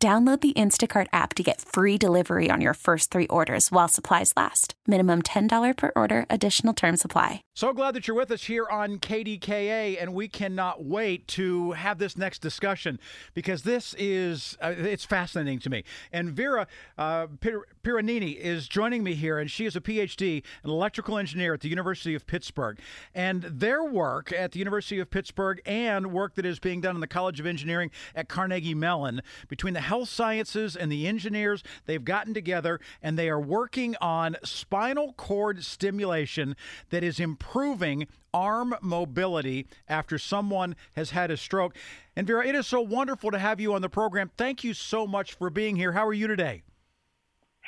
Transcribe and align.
Download 0.00 0.40
the 0.40 0.52
Instacart 0.52 1.08
app 1.12 1.34
to 1.34 1.42
get 1.42 1.60
free 1.60 1.98
delivery 1.98 2.52
on 2.52 2.60
your 2.60 2.74
first 2.74 3.10
three 3.10 3.26
orders 3.26 3.72
while 3.72 3.88
supplies 3.88 4.32
last. 4.36 4.74
Minimum 4.86 5.22
$10 5.22 5.76
per 5.76 5.90
order, 5.96 6.24
additional 6.30 6.72
term 6.72 6.96
supply. 6.96 7.42
So 7.56 7.72
glad 7.72 7.96
that 7.96 8.06
you're 8.06 8.16
with 8.16 8.30
us 8.30 8.44
here 8.44 8.68
on 8.70 8.98
KDKA, 8.98 10.00
and 10.00 10.14
we 10.14 10.28
cannot 10.28 10.84
wait 10.84 11.26
to 11.28 11.72
have 11.72 11.98
this 11.98 12.16
next 12.16 12.38
discussion 12.38 13.00
because 13.34 13.64
this 13.64 13.96
is 13.98 14.56
uh, 14.62 14.72
it's 14.78 15.04
fascinating 15.04 15.58
to 15.58 15.68
me. 15.68 15.82
And 16.12 16.30
Vera 16.30 16.68
uh, 16.96 17.26
Pirondini 17.82 18.36
is 18.36 18.68
joining 18.68 19.02
me 19.02 19.14
here, 19.14 19.40
and 19.40 19.50
she 19.50 19.66
is 19.66 19.74
a 19.74 19.80
PhD, 19.80 20.44
an 20.62 20.70
electrical 20.70 21.18
engineer 21.18 21.54
at 21.54 21.60
the 21.62 21.68
University 21.68 22.14
of 22.14 22.24
Pittsburgh. 22.24 22.78
And 23.16 23.42
their 23.42 23.82
work 23.82 24.32
at 24.32 24.52
the 24.52 24.60
University 24.60 25.00
of 25.00 25.10
Pittsburgh 25.10 25.60
and 25.66 26.12
work 26.12 26.36
that 26.36 26.46
is 26.46 26.60
being 26.60 26.80
done 26.80 26.94
in 26.94 27.00
the 27.00 27.08
College 27.08 27.40
of 27.40 27.46
Engineering 27.46 27.90
at 28.14 28.28
Carnegie 28.28 28.74
Mellon 28.74 29.22
between 29.48 29.74
the 29.74 29.87
health 29.88 30.08
sciences 30.08 30.76
and 30.76 30.92
the 30.92 31.06
engineers, 31.06 31.64
they've 31.86 32.04
gotten 32.04 32.34
together 32.34 32.78
and 33.02 33.18
they 33.18 33.28
are 33.28 33.40
working 33.40 33.96
on 34.00 34.36
spinal 34.44 35.14
cord 35.14 35.64
stimulation 35.64 36.54
that 36.90 37.02
is 37.02 37.18
improving 37.18 38.06
arm 38.32 38.74
mobility 38.82 39.66
after 39.88 40.18
someone 40.18 40.76
has 40.94 41.10
had 41.10 41.30
a 41.30 41.36
stroke. 41.36 41.74
And 42.14 42.26
Vera, 42.26 42.46
it 42.46 42.54
is 42.54 42.66
so 42.66 42.80
wonderful 42.80 43.30
to 43.30 43.38
have 43.38 43.60
you 43.60 43.74
on 43.74 43.82
the 43.82 43.88
program. 43.88 44.30
Thank 44.36 44.62
you 44.62 44.74
so 44.74 45.06
much 45.06 45.34
for 45.34 45.48
being 45.48 45.76
here. 45.76 45.92
How 45.92 46.06
are 46.06 46.12
you 46.12 46.26
today? 46.26 46.62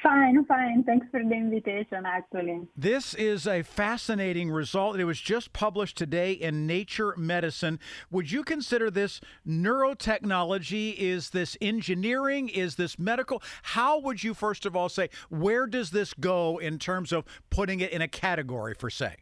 Fine, 0.03 0.47
fine. 0.47 0.83
Thanks 0.85 1.07
for 1.11 1.23
the 1.23 1.35
invitation, 1.35 2.07
actually. 2.07 2.67
This 2.75 3.13
is 3.13 3.47
a 3.47 3.63
fascinating 3.63 4.51
result. 4.51 4.99
It 4.99 5.05
was 5.05 5.21
just 5.21 5.53
published 5.53 5.99
today 5.99 6.33
in 6.33 6.67
Nature 6.67 7.15
Medicine. 7.19 7.79
Would 8.11 8.33
you 8.33 8.43
consider 8.43 8.91
this 8.91 9.21
neurotechnology? 9.47 10.97
Is 10.97 11.31
this 11.31 11.57
engineering? 11.61 12.49
Is 12.49 12.77
this 12.77 12.99
medical? 12.99 13.43
How 13.63 13.99
would 14.01 14.25
you, 14.25 14.33
first 14.33 14.65
of 14.65 14.75
all, 14.75 14.89
say, 14.89 15.11
where 15.29 15.67
does 15.67 15.91
this 15.91 16.15
go 16.15 16.57
in 16.57 16.79
terms 16.79 17.13
of 17.13 17.25
putting 17.51 17.81
it 17.81 17.93
in 17.93 18.01
a 18.01 18.09
category, 18.09 18.75
for 18.75 18.89
say? 18.89 19.17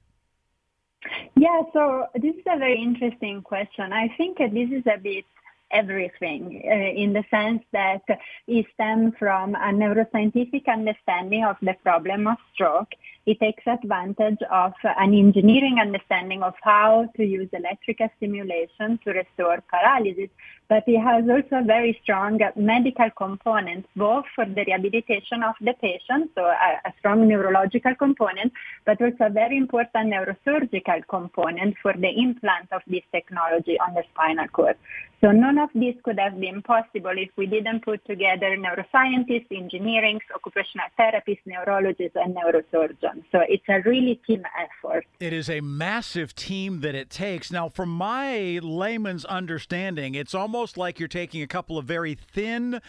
Yeah, 1.36 1.62
so 1.72 2.06
this 2.14 2.34
is 2.34 2.44
a 2.46 2.58
very 2.58 2.80
interesting 2.80 3.42
question. 3.42 3.92
I 3.92 4.08
think 4.16 4.38
this 4.38 4.70
is 4.70 4.84
a 4.86 4.98
bit 4.98 5.24
everything 5.70 6.62
uh, 6.64 7.00
in 7.02 7.12
the 7.12 7.24
sense 7.30 7.62
that 7.72 8.02
it 8.46 8.66
stems 8.74 9.12
from 9.18 9.54
a 9.54 9.72
neuroscientific 9.72 10.66
understanding 10.68 11.44
of 11.44 11.56
the 11.62 11.74
problem 11.82 12.26
of 12.26 12.36
stroke. 12.54 12.92
It 13.28 13.40
takes 13.40 13.66
advantage 13.66 14.38
of 14.50 14.72
an 14.82 15.12
engineering 15.12 15.76
understanding 15.78 16.42
of 16.42 16.54
how 16.62 17.10
to 17.16 17.22
use 17.22 17.50
electrical 17.52 18.08
stimulation 18.16 18.98
to 19.04 19.10
restore 19.10 19.62
paralysis, 19.68 20.30
but 20.70 20.84
it 20.86 20.98
has 20.98 21.28
also 21.28 21.56
a 21.56 21.62
very 21.62 21.98
strong 22.02 22.40
medical 22.56 23.10
component, 23.10 23.84
both 23.96 24.24
for 24.34 24.46
the 24.46 24.64
rehabilitation 24.66 25.42
of 25.42 25.56
the 25.60 25.74
patient, 25.74 26.30
so 26.34 26.46
a, 26.46 26.80
a 26.86 26.92
strong 27.00 27.28
neurological 27.28 27.94
component, 27.96 28.50
but 28.86 28.98
also 29.02 29.24
a 29.26 29.30
very 29.30 29.58
important 29.58 30.10
neurosurgical 30.14 31.06
component 31.06 31.76
for 31.82 31.92
the 31.92 32.08
implant 32.08 32.72
of 32.72 32.80
this 32.86 33.04
technology 33.12 33.78
on 33.78 33.92
the 33.92 34.04
spinal 34.10 34.48
cord. 34.48 34.76
So 35.20 35.32
none 35.32 35.58
of 35.58 35.68
this 35.74 35.96
could 36.04 36.18
have 36.18 36.38
been 36.38 36.62
possible 36.62 37.16
if 37.16 37.30
we 37.36 37.46
didn't 37.46 37.84
put 37.84 38.04
together 38.06 38.56
neuroscientists, 38.56 39.50
engineering, 39.50 40.20
occupational 40.34 40.86
therapists, 40.98 41.44
neurologists, 41.44 42.16
and 42.16 42.36
neurosurgeons. 42.36 43.17
So 43.32 43.40
it's 43.48 43.64
a 43.68 43.80
really 43.88 44.20
team 44.26 44.42
effort. 44.58 45.06
It 45.20 45.32
is 45.32 45.48
a 45.48 45.60
massive 45.60 46.34
team 46.34 46.80
that 46.80 46.94
it 46.94 47.10
takes. 47.10 47.50
Now, 47.50 47.68
from 47.68 47.88
my 47.88 48.60
layman's 48.62 49.24
understanding, 49.24 50.14
it's 50.14 50.34
almost 50.34 50.76
like 50.76 50.98
you're 50.98 51.08
taking 51.08 51.42
a 51.42 51.46
couple 51.46 51.78
of 51.78 51.84
very 51.84 52.14
thin 52.14 52.80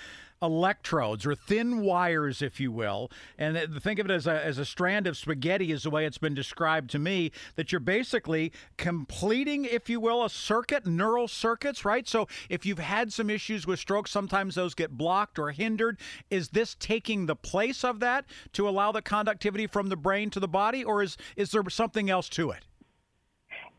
electrodes 0.41 1.25
or 1.25 1.35
thin 1.35 1.81
wires, 1.81 2.41
if 2.41 2.59
you 2.59 2.71
will. 2.71 3.11
And 3.37 3.57
think 3.81 3.99
of 3.99 4.09
it 4.09 4.11
as 4.11 4.27
a, 4.27 4.45
as 4.45 4.57
a 4.57 4.65
strand 4.65 5.07
of 5.07 5.17
spaghetti, 5.17 5.71
is 5.71 5.83
the 5.83 5.89
way 5.89 6.05
it's 6.05 6.17
been 6.17 6.33
described 6.33 6.89
to 6.91 6.99
me, 6.99 7.31
that 7.55 7.71
you're 7.71 7.79
basically 7.79 8.51
completing, 8.77 9.65
if 9.65 9.89
you 9.89 9.99
will, 9.99 10.23
a 10.23 10.29
circuit, 10.29 10.85
neural 10.85 11.27
circuits, 11.27 11.83
right? 11.83 12.07
So 12.07 12.27
if 12.49 12.65
you've 12.65 12.79
had 12.79 13.11
some 13.11 13.29
issues 13.29 13.67
with 13.67 13.79
stroke, 13.79 14.07
sometimes 14.07 14.55
those 14.55 14.73
get 14.73 14.97
blocked 14.97 15.37
or 15.39 15.51
hindered. 15.51 15.99
Is 16.29 16.49
this 16.49 16.75
taking 16.79 17.25
the 17.25 17.35
place 17.35 17.83
of 17.83 17.99
that 17.99 18.25
to 18.53 18.67
allow 18.67 18.91
the 18.91 19.01
conductivity 19.01 19.67
from 19.67 19.89
the 19.89 19.97
brain 19.97 20.29
to 20.31 20.39
the 20.39 20.47
body, 20.47 20.83
or 20.83 21.03
is, 21.03 21.17
is 21.35 21.51
there 21.51 21.63
something 21.69 22.09
else 22.09 22.29
to 22.29 22.51
it? 22.51 22.65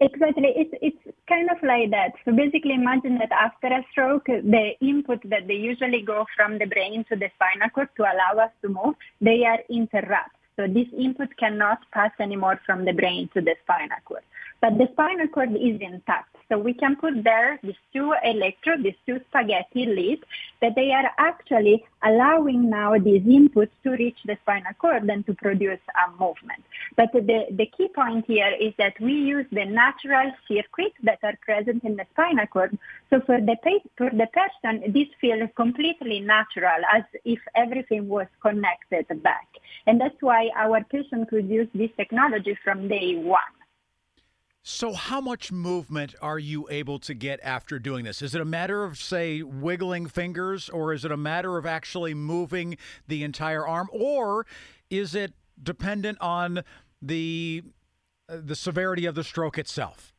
Exactly. 0.00 0.52
It's, 0.56 0.70
it's 0.80 0.99
kind 1.30 1.48
of 1.50 1.62
like 1.62 1.90
that. 1.90 2.12
So 2.24 2.32
basically 2.32 2.74
imagine 2.74 3.16
that 3.18 3.30
after 3.30 3.68
a 3.68 3.86
stroke, 3.92 4.26
the 4.26 4.72
input 4.80 5.22
that 5.30 5.46
they 5.46 5.54
usually 5.54 6.02
go 6.02 6.26
from 6.36 6.58
the 6.58 6.66
brain 6.66 7.04
to 7.08 7.16
the 7.16 7.30
spinal 7.36 7.70
cord 7.70 7.88
to 7.96 8.02
allow 8.02 8.44
us 8.44 8.50
to 8.62 8.68
move, 8.68 8.94
they 9.20 9.44
are 9.46 9.60
interrupted. 9.70 10.36
So 10.56 10.66
this 10.66 10.88
input 10.98 11.30
cannot 11.38 11.78
pass 11.92 12.10
anymore 12.20 12.60
from 12.66 12.84
the 12.84 12.92
brain 12.92 13.30
to 13.34 13.40
the 13.40 13.54
spinal 13.62 14.02
cord. 14.04 14.24
But 14.60 14.76
the 14.76 14.88
spinal 14.92 15.28
cord 15.28 15.52
is 15.52 15.80
intact. 15.80 16.36
So 16.50 16.58
we 16.58 16.74
can 16.74 16.96
put 16.96 17.22
there 17.22 17.60
these 17.62 17.76
two 17.92 18.12
electrodes, 18.24 18.82
these 18.82 18.94
two 19.06 19.20
spaghetti 19.28 19.86
leads, 19.86 20.22
that 20.60 20.74
they 20.74 20.90
are 20.90 21.10
actually 21.16 21.84
allowing 22.02 22.68
now 22.68 22.98
these 22.98 23.22
inputs 23.22 23.70
to 23.84 23.90
reach 23.92 24.18
the 24.24 24.36
spinal 24.42 24.72
cord 24.78 25.08
and 25.08 25.24
to 25.26 25.34
produce 25.34 25.78
a 26.04 26.10
movement. 26.10 26.64
But 26.96 27.12
the, 27.12 27.46
the 27.52 27.66
key 27.66 27.88
point 27.94 28.24
here 28.26 28.52
is 28.60 28.72
that 28.78 28.94
we 29.00 29.12
use 29.12 29.46
the 29.52 29.64
natural 29.64 30.32
circuits 30.48 30.96
that 31.04 31.20
are 31.22 31.38
present 31.40 31.84
in 31.84 31.96
the 31.96 32.06
spinal 32.14 32.46
cord. 32.46 32.76
So 33.10 33.20
for 33.20 33.40
the, 33.40 33.56
for 33.96 34.10
the 34.10 34.26
person, 34.32 34.92
this 34.92 35.06
feels 35.20 35.48
completely 35.54 36.18
natural, 36.18 36.80
as 36.92 37.04
if 37.24 37.38
everything 37.54 38.08
was 38.08 38.26
connected 38.42 39.06
back. 39.22 39.46
And 39.86 40.00
that's 40.00 40.20
why 40.20 40.50
our 40.56 40.82
patient 40.82 41.28
could 41.30 41.48
use 41.48 41.68
this 41.74 41.90
technology 41.96 42.58
from 42.64 42.88
day 42.88 43.14
one. 43.16 43.38
So, 44.62 44.92
how 44.92 45.22
much 45.22 45.50
movement 45.50 46.14
are 46.20 46.38
you 46.38 46.68
able 46.70 46.98
to 47.00 47.14
get 47.14 47.40
after 47.42 47.78
doing 47.78 48.04
this? 48.04 48.20
Is 48.20 48.34
it 48.34 48.42
a 48.42 48.44
matter 48.44 48.84
of, 48.84 48.98
say, 48.98 49.42
wiggling 49.42 50.06
fingers, 50.06 50.68
or 50.68 50.92
is 50.92 51.04
it 51.04 51.10
a 51.10 51.16
matter 51.16 51.56
of 51.56 51.64
actually 51.64 52.12
moving 52.12 52.76
the 53.08 53.24
entire 53.24 53.66
arm, 53.66 53.88
or 53.90 54.46
is 54.90 55.14
it 55.14 55.32
dependent 55.62 56.18
on 56.20 56.62
the 57.00 57.62
uh, 58.28 58.36
the 58.44 58.54
severity 58.54 59.06
of 59.06 59.14
the 59.14 59.24
stroke 59.24 59.56
itself? 59.56 60.12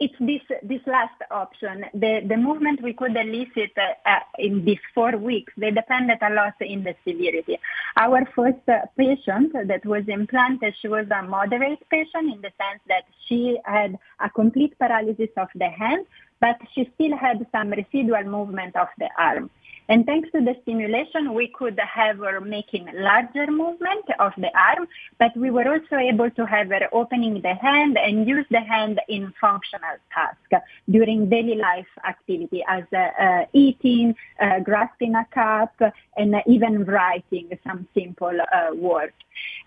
It's 0.00 0.14
this 0.20 0.42
this 0.62 0.80
last 0.86 1.20
option. 1.30 1.84
The 1.92 2.20
the 2.26 2.36
movement 2.36 2.82
we 2.82 2.92
could 2.92 3.16
elicit 3.16 3.72
uh, 3.76 4.08
uh, 4.08 4.20
in 4.38 4.64
these 4.64 4.78
four 4.94 5.16
weeks, 5.16 5.52
they 5.56 5.70
depended 5.70 6.18
a 6.22 6.32
lot 6.32 6.54
in 6.60 6.84
the 6.84 6.94
severity. 7.06 7.58
Our 7.96 8.24
first 8.34 8.68
uh, 8.68 8.86
patient 8.96 9.52
that 9.52 9.84
was 9.84 10.04
implanted, 10.06 10.74
she 10.80 10.88
was 10.88 11.06
a 11.10 11.22
moderate 11.22 11.88
patient 11.90 12.32
in 12.32 12.40
the 12.40 12.52
sense 12.62 12.80
that 12.86 13.04
she 13.26 13.58
had 13.64 13.98
a 14.20 14.30
complete 14.30 14.78
paralysis 14.78 15.30
of 15.36 15.48
the 15.56 15.68
hand, 15.68 16.06
but 16.40 16.56
she 16.74 16.88
still 16.94 17.16
had 17.16 17.44
some 17.50 17.70
residual 17.70 18.24
movement 18.24 18.76
of 18.76 18.88
the 18.98 19.08
arm. 19.18 19.50
And 19.88 20.04
thanks 20.04 20.30
to 20.32 20.40
the 20.40 20.54
stimulation, 20.62 21.32
we 21.32 21.48
could 21.48 21.78
have 21.80 22.18
her 22.18 22.40
making 22.40 22.88
larger 22.94 23.50
movement 23.50 24.04
of 24.18 24.32
the 24.36 24.50
arm, 24.56 24.86
but 25.18 25.34
we 25.34 25.50
were 25.50 25.66
also 25.66 25.96
able 25.96 26.30
to 26.30 26.46
have 26.46 26.68
her 26.68 26.88
opening 26.92 27.40
the 27.40 27.54
hand 27.54 27.96
and 27.96 28.28
use 28.28 28.44
the 28.50 28.60
hand 28.60 29.00
in 29.08 29.32
functional 29.40 29.96
tasks 30.12 30.66
during 30.90 31.30
daily 31.30 31.56
life 31.56 31.86
activity 32.06 32.62
as 32.68 32.84
uh, 32.92 32.98
uh, 32.98 33.44
eating, 33.54 34.14
uh, 34.42 34.60
grasping 34.60 35.14
a 35.14 35.26
cup, 35.32 35.74
and 36.18 36.34
even 36.46 36.84
writing 36.84 37.48
some 37.66 37.88
simple 37.94 38.36
uh, 38.52 38.74
words. 38.74 39.14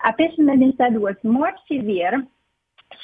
A 0.04 0.12
patient 0.12 0.46
that 0.46 0.62
instead 0.62 0.96
was 1.00 1.16
more 1.24 1.52
severe 1.70 2.24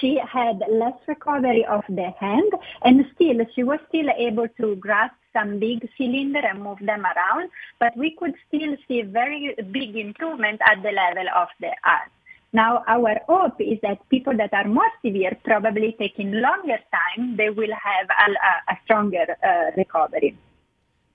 she 0.01 0.21
had 0.31 0.63
less 0.71 0.99
recovery 1.07 1.65
of 1.65 1.83
the 1.89 2.11
hand 2.21 2.53
and 2.83 3.05
still 3.15 3.39
she 3.55 3.63
was 3.63 3.79
still 3.89 4.09
able 4.17 4.47
to 4.61 4.77
grasp 4.77 5.15
some 5.33 5.59
big 5.59 5.89
cylinder 5.97 6.41
and 6.41 6.63
move 6.63 6.79
them 6.81 7.05
around, 7.05 7.51
but 7.81 7.97
we 7.97 8.17
could 8.19 8.35
still 8.49 8.77
see 8.87 9.03
very 9.03 9.55
big 9.71 9.97
improvement 9.97 10.61
at 10.67 10.83
the 10.83 10.91
level 10.91 11.27
of 11.37 11.49
the 11.61 11.73
arm. 11.85 12.11
Now, 12.53 12.83
our 12.89 13.21
hope 13.29 13.61
is 13.61 13.79
that 13.83 14.09
people 14.09 14.35
that 14.39 14.55
are 14.55 14.67
more 14.67 14.91
severe, 15.05 15.37
probably 15.45 15.95
taking 15.99 16.33
longer 16.33 16.79
time, 16.91 17.37
they 17.37 17.51
will 17.51 17.73
have 17.73 18.09
a, 18.09 18.73
a 18.73 18.77
stronger 18.85 19.37
uh, 19.45 19.71
recovery. 19.77 20.35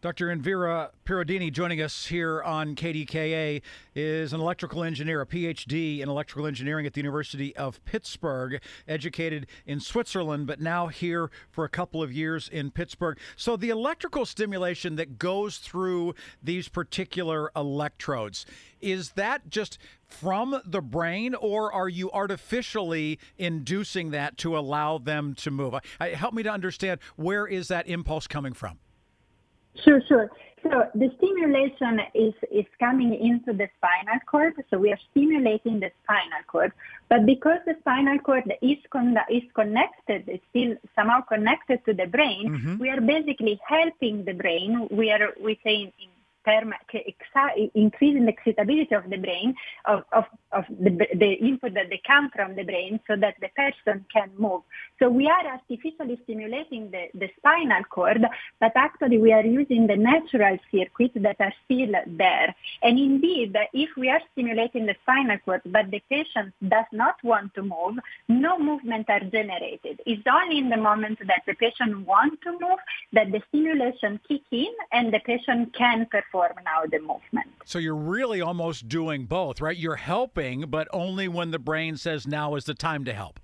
Dr. 0.03 0.31
Elvira 0.31 0.91
Pirondini 1.05 1.49
joining 1.49 1.81
us 1.81 2.07
here 2.07 2.43
on 2.43 2.75
KDKA 2.75 3.61
is 3.95 4.33
an 4.33 4.41
electrical 4.41 4.83
engineer, 4.83 5.21
a 5.21 5.25
PhD 5.25 6.01
in 6.01 6.09
electrical 6.09 6.45
engineering 6.45 6.85
at 6.85 6.91
the 6.91 6.99
University 6.99 7.55
of 7.55 7.81
Pittsburgh, 7.85 8.61
educated 8.85 9.47
in 9.65 9.79
Switzerland, 9.79 10.45
but 10.45 10.59
now 10.59 10.87
here 10.87 11.31
for 11.49 11.63
a 11.63 11.69
couple 11.69 12.03
of 12.03 12.11
years 12.11 12.49
in 12.49 12.69
Pittsburgh. 12.69 13.17
So, 13.37 13.55
the 13.55 13.69
electrical 13.69 14.25
stimulation 14.25 14.97
that 14.97 15.17
goes 15.17 15.59
through 15.59 16.15
these 16.43 16.67
particular 16.67 17.49
electrodes, 17.55 18.45
is 18.81 19.11
that 19.11 19.49
just 19.49 19.77
from 20.05 20.59
the 20.65 20.81
brain, 20.81 21.33
or 21.33 21.71
are 21.71 21.87
you 21.87 22.11
artificially 22.11 23.19
inducing 23.37 24.11
that 24.11 24.35
to 24.39 24.57
allow 24.57 24.97
them 24.97 25.33
to 25.35 25.49
move? 25.49 25.75
help 26.01 26.33
me 26.33 26.43
to 26.43 26.51
understand 26.51 26.99
where 27.15 27.47
is 27.47 27.69
that 27.69 27.87
impulse 27.87 28.27
coming 28.27 28.51
from? 28.51 28.79
Sure, 29.83 30.01
sure. 30.07 30.29
So 30.63 30.87
the 30.95 31.11
stimulation 31.17 31.99
is, 32.13 32.33
is 32.49 32.65
coming 32.79 33.13
into 33.13 33.51
the 33.51 33.67
spinal 33.77 34.19
cord. 34.25 34.53
So 34.69 34.77
we 34.77 34.91
are 34.91 34.99
stimulating 35.11 35.81
the 35.81 35.91
spinal 36.03 36.43
cord. 36.47 36.71
But 37.09 37.25
because 37.25 37.59
the 37.65 37.75
spinal 37.81 38.17
cord 38.19 38.45
is, 38.61 38.77
con- 38.89 39.17
is 39.29 39.43
connected, 39.53 40.29
is 40.29 40.39
still 40.51 40.75
somehow 40.95 41.21
connected 41.21 41.83
to 41.85 41.93
the 41.93 42.05
brain, 42.05 42.49
mm-hmm. 42.49 42.77
we 42.77 42.89
are 42.89 43.01
basically 43.01 43.59
helping 43.67 44.23
the 44.23 44.33
brain. 44.33 44.87
We 44.89 45.11
are, 45.11 45.33
we 45.43 45.59
say 45.65 45.75
in, 45.75 45.91
in 45.99 46.12
term 46.45 46.73
increasing 47.75 48.25
the 48.25 48.31
excitability 48.31 48.93
of 48.95 49.09
the 49.09 49.17
brain, 49.17 49.55
of, 49.85 50.03
of, 50.11 50.25
of 50.51 50.65
the, 50.69 50.91
the 51.15 51.33
input 51.33 51.73
that 51.73 51.89
they 51.89 52.01
come 52.05 52.29
from 52.35 52.55
the 52.55 52.63
brain 52.63 52.99
so 53.07 53.15
that 53.15 53.35
the 53.41 53.49
person 53.55 54.05
can 54.11 54.29
move. 54.37 54.61
So 54.99 55.09
we 55.09 55.27
are 55.27 55.45
artificially 55.45 56.19
stimulating 56.23 56.91
the, 56.91 57.07
the 57.13 57.29
spinal 57.37 57.83
cord, 57.89 58.23
but 58.59 58.71
actually 58.75 59.17
we 59.17 59.31
are 59.31 59.45
using 59.45 59.87
the 59.87 59.95
natural 59.95 60.57
circuits 60.71 61.15
that 61.15 61.37
are 61.39 61.53
still 61.65 61.93
there. 62.07 62.55
And 62.81 62.99
indeed, 62.99 63.55
if 63.73 63.89
we 63.97 64.09
are 64.09 64.21
stimulating 64.33 64.85
the 64.85 64.95
spinal 65.03 65.37
cord, 65.39 65.61
but 65.65 65.89
the 65.91 66.01
patient 66.09 66.53
does 66.67 66.85
not 66.91 67.15
want 67.23 67.53
to 67.55 67.61
move, 67.61 67.97
no 68.27 68.59
movement 68.59 69.09
are 69.09 69.21
generated. 69.21 70.01
It's 70.05 70.23
only 70.31 70.57
in 70.59 70.69
the 70.69 70.77
moment 70.77 71.19
that 71.19 71.43
the 71.47 71.53
patient 71.55 72.05
wants 72.05 72.37
to 72.43 72.51
move 72.51 72.79
that 73.13 73.31
the 73.31 73.41
stimulation 73.49 74.19
kick 74.27 74.41
in 74.51 74.73
and 74.91 75.13
the 75.13 75.19
patient 75.19 75.73
can 75.75 76.05
perform 76.07 76.32
now 76.33 76.85
the 76.89 76.99
movement. 76.99 77.47
So 77.65 77.79
you're 77.79 77.95
really 77.95 78.41
almost 78.41 78.87
doing 78.87 79.25
both, 79.25 79.61
right? 79.61 79.77
You're 79.77 79.95
helping, 79.95 80.61
but 80.61 80.87
only 80.91 81.27
when 81.27 81.51
the 81.51 81.59
brain 81.59 81.97
says 81.97 82.27
now 82.27 82.55
is 82.55 82.65
the 82.65 82.73
time 82.73 83.05
to 83.05 83.13
help. 83.13 83.39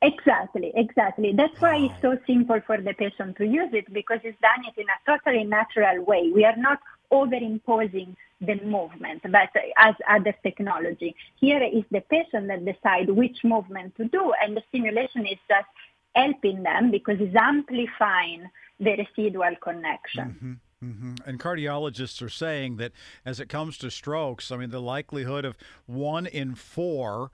Exactly, 0.00 0.72
exactly. 0.76 1.32
That's 1.32 1.60
why 1.60 1.76
it's 1.76 2.00
so 2.00 2.16
simple 2.24 2.60
for 2.66 2.80
the 2.80 2.94
patient 2.94 3.36
to 3.38 3.44
use 3.44 3.70
it 3.72 3.92
because 3.92 4.20
it's 4.22 4.40
done 4.40 4.64
it 4.64 4.80
in 4.80 4.86
a 4.86 5.18
totally 5.18 5.44
natural 5.44 6.04
way. 6.04 6.30
We 6.32 6.44
are 6.44 6.56
not 6.56 6.78
overimposing 7.12 8.14
the 8.40 8.54
movement, 8.64 9.22
but 9.22 9.50
as 9.76 9.94
other 10.08 10.34
technology. 10.44 11.16
Here 11.40 11.62
is 11.62 11.82
the 11.90 12.02
patient 12.02 12.46
that 12.46 12.64
decide 12.64 13.10
which 13.10 13.38
movement 13.42 13.96
to 13.96 14.04
do, 14.04 14.32
and 14.40 14.56
the 14.56 14.62
stimulation 14.68 15.26
is 15.26 15.38
just 15.48 15.66
helping 16.14 16.62
them 16.62 16.92
because 16.92 17.16
it's 17.20 17.34
amplifying 17.34 18.48
the 18.78 18.96
residual 18.96 19.56
connection. 19.60 20.28
Mm-hmm. 20.28 20.52
Mm-hmm. 20.84 21.14
And 21.26 21.40
cardiologists 21.40 22.22
are 22.22 22.28
saying 22.28 22.76
that 22.76 22.92
as 23.24 23.40
it 23.40 23.48
comes 23.48 23.78
to 23.78 23.90
strokes, 23.90 24.52
I 24.52 24.56
mean, 24.56 24.70
the 24.70 24.80
likelihood 24.80 25.44
of 25.44 25.56
one 25.86 26.26
in 26.26 26.54
four 26.54 27.30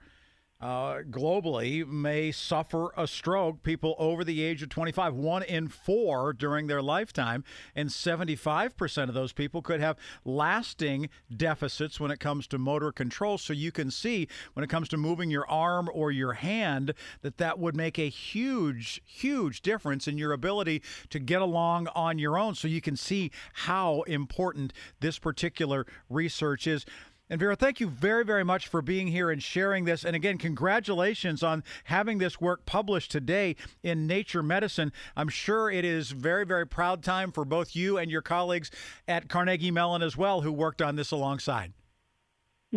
uh, 0.61 0.99
globally 1.09 1.85
may 1.85 2.31
suffer 2.31 2.91
a 2.95 3.07
stroke. 3.07 3.61
People 3.61 3.95
over 3.99 4.23
the 4.23 4.41
age 4.41 4.63
of 4.63 4.69
25, 4.69 5.13
one 5.13 5.43
in 5.43 5.67
four 5.67 6.31
during 6.31 6.67
their 6.67 6.81
lifetime, 6.81 7.43
and 7.75 7.89
75% 7.89 9.09
of 9.09 9.13
those 9.13 9.33
people 9.33 9.61
could 9.61 9.81
have 9.81 9.97
lasting 10.23 11.09
deficits 11.35 11.99
when 11.99 12.09
it 12.09 12.19
comes 12.19 12.47
to 12.47 12.57
motor 12.57 12.91
control. 12.91 13.37
So 13.37 13.51
you 13.53 13.71
can 13.71 13.91
see 13.91 14.27
when 14.53 14.63
it 14.63 14.69
comes 14.69 14.87
to 14.89 14.97
moving 14.97 15.29
your 15.29 15.47
arm 15.49 15.89
or 15.93 16.11
your 16.11 16.33
hand 16.33 16.93
that 17.21 17.37
that 17.37 17.59
would 17.59 17.75
make 17.75 17.99
a 17.99 18.09
huge, 18.09 19.01
huge 19.05 19.61
difference 19.61 20.07
in 20.07 20.17
your 20.17 20.31
ability 20.31 20.81
to 21.09 21.19
get 21.19 21.41
along 21.41 21.87
on 21.95 22.17
your 22.17 22.37
own. 22.37 22.55
So 22.55 22.67
you 22.67 22.81
can 22.81 22.95
see 22.95 23.31
how 23.53 24.03
important 24.03 24.71
this 25.01 25.19
particular 25.19 25.85
research 26.09 26.65
is. 26.65 26.85
And 27.27 27.39
Vera, 27.39 27.55
thank 27.55 27.79
you 27.79 27.89
very, 27.89 28.23
very 28.23 28.43
much 28.43 28.67
for 28.67 28.83
being 28.83 29.07
here 29.07 29.31
and 29.31 29.41
sharing 29.41 29.85
this. 29.85 30.05
And 30.05 30.15
again, 30.15 30.37
congratulations 30.37 31.41
on 31.41 31.63
having 31.85 32.19
this 32.19 32.39
work 32.39 32.67
published 32.67 33.09
today 33.09 33.55
in 33.81 34.05
Nature 34.05 34.43
Medicine. 34.43 34.91
I'm 35.15 35.29
sure 35.29 35.71
it 35.71 35.83
is 35.83 36.11
very, 36.11 36.45
very 36.45 36.67
proud 36.67 37.03
time 37.03 37.31
for 37.31 37.43
both 37.43 37.75
you 37.75 37.97
and 37.97 38.11
your 38.11 38.21
colleagues 38.21 38.69
at 39.07 39.27
Carnegie 39.27 39.71
Mellon 39.71 40.03
as 40.03 40.15
well, 40.15 40.41
who 40.41 40.51
worked 40.51 40.83
on 40.83 40.97
this 40.97 41.09
alongside. 41.09 41.73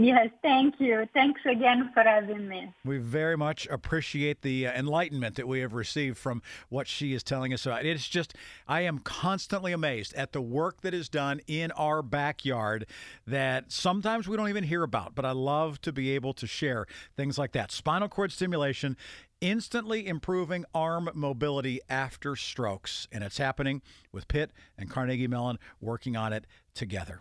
Yes, 0.01 0.29
thank 0.43 0.77
you. 0.79 1.09
Thanks 1.13 1.41
again 1.45 1.91
for 1.93 2.05
having 2.05 2.47
me. 2.47 2.73
We 2.85 2.99
very 2.99 3.37
much 3.37 3.67
appreciate 3.67 4.43
the 4.43 4.69
uh, 4.69 4.73
enlightenment 4.73 5.35
that 5.35 5.49
we 5.49 5.59
have 5.59 5.75
received 5.75 6.19
from 6.19 6.41
what 6.69 6.87
she 6.87 7.15
is 7.15 7.25
telling 7.25 7.53
us 7.53 7.67
about. 7.67 7.85
It's 7.85 8.07
just, 8.07 8.35
I 8.69 8.83
am 8.83 9.01
constantly 9.01 9.73
amazed 9.73 10.15
at 10.15 10.33
the 10.33 10.41
work 10.41 10.83
that 10.83 10.95
is 10.95 11.09
done 11.09 11.41
in 11.49 11.73
our 11.73 12.03
backyard 12.03 12.87
that 13.27 13.73
sometimes 13.73 14.29
we 14.29 14.37
don't 14.37 14.49
even 14.49 14.63
hear 14.63 14.85
about, 14.85 15.17
but 15.17 15.25
I 15.25 15.33
love 15.33 15.81
to 15.81 15.93
be 15.93 16.11
able 16.11 16.33
to 16.35 16.47
share 16.47 16.87
things 17.17 17.37
like 17.37 17.51
that. 17.53 17.73
Spinal 17.73 18.09
cord 18.09 18.31
stimulation 18.31 18.97
instantly 19.41 20.07
improving 20.07 20.65
arm 20.73 21.11
mobility 21.13 21.81
after 21.89 22.37
strokes. 22.37 23.09
And 23.11 23.25
it's 23.25 23.39
happening 23.39 23.83
with 24.13 24.29
Pitt 24.29 24.53
and 24.77 24.89
Carnegie 24.89 25.27
Mellon 25.27 25.59
working 25.81 26.17
on 26.17 26.33
it 26.33 26.47
together. 26.75 27.21